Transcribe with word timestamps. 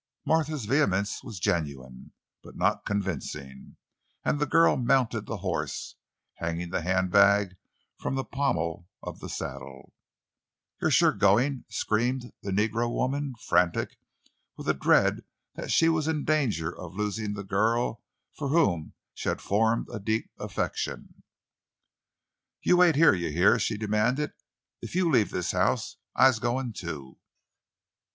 Martha's 0.25 0.65
vehemence 0.65 1.23
was 1.23 1.39
genuine, 1.39 2.11
but 2.41 2.55
not 2.57 2.87
convincing; 2.87 3.77
and 4.25 4.39
the 4.39 4.47
girl 4.47 4.75
mounted 4.75 5.27
the 5.27 5.37
horse, 5.45 5.93
hanging 6.37 6.71
the 6.71 6.81
handbag 6.81 7.55
from 7.99 8.15
the 8.15 8.23
pommel 8.23 8.87
of 9.03 9.19
the 9.19 9.29
saddle. 9.29 9.93
"You's 10.81 10.95
sure 10.95 11.11
goin'!" 11.11 11.65
screamed 11.69 12.33
the 12.41 12.49
negro 12.49 12.91
woman, 12.91 13.35
frantic 13.47 13.99
with 14.57 14.67
a 14.67 14.73
dread 14.73 15.23
that 15.53 15.69
she 15.69 15.87
was 15.87 16.07
in 16.07 16.25
danger 16.25 16.75
of 16.75 16.95
losing 16.95 17.35
the 17.35 17.43
girl 17.43 18.01
for 18.33 18.47
whom 18.49 18.93
she 19.13 19.29
had 19.29 19.39
formed 19.39 19.87
a 19.93 19.99
deep 19.99 20.31
affection. 20.39 21.21
"You 22.63 22.77
wait—you 22.77 23.29
hear!" 23.29 23.59
she 23.59 23.77
demanded; 23.77 24.33
"if 24.81 24.95
you 24.95 25.11
leave 25.11 25.29
this 25.29 25.51
house 25.51 25.97
I's 26.15 26.39
a 26.39 26.41
goin', 26.41 26.73
too!" 26.73 27.19